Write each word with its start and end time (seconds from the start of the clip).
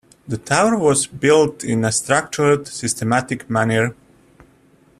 The 0.27 0.39
tower 0.39 0.79
was 0.79 1.05
built 1.05 1.63
in 1.63 1.85
a 1.85 1.91
structured, 1.91 2.67
systematic 2.67 3.51
manner. 3.51 3.93